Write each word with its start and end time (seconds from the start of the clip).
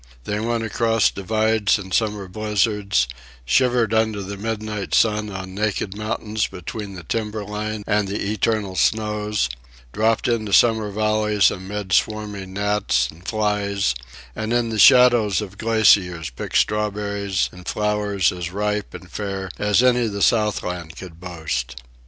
They 0.23 0.39
went 0.39 0.63
across 0.63 1.11
divides 1.11 1.77
in 1.77 1.91
summer 1.91 2.27
blizzards, 2.27 3.07
shivered 3.45 3.93
under 3.93 4.23
the 4.23 4.35
midnight 4.35 4.95
sun 4.95 5.29
on 5.29 5.53
naked 5.53 5.95
mountains 5.95 6.47
between 6.47 6.95
the 6.95 7.03
timber 7.03 7.43
line 7.45 7.83
and 7.85 8.07
the 8.07 8.31
eternal 8.31 8.75
snows, 8.75 9.47
dropped 9.93 10.27
into 10.27 10.53
summer 10.53 10.89
valleys 10.89 11.51
amid 11.51 11.93
swarming 11.93 12.51
gnats 12.51 13.09
and 13.11 13.27
flies, 13.27 13.93
and 14.35 14.51
in 14.51 14.69
the 14.69 14.79
shadows 14.79 15.39
of 15.39 15.59
glaciers 15.59 16.31
picked 16.31 16.57
strawberries 16.57 17.47
and 17.51 17.67
flowers 17.67 18.31
as 18.31 18.49
ripe 18.51 18.95
and 18.95 19.11
fair 19.11 19.51
as 19.59 19.83
any 19.83 20.07
the 20.07 20.23
Southland 20.23 20.95
could 20.95 21.19
boast. 21.19 21.75